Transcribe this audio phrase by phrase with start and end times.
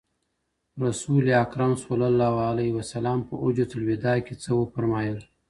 [0.85, 5.19] رسول اکرم صلی الله علیه وسلم په حجة الوداع کې څه وفرمایل؟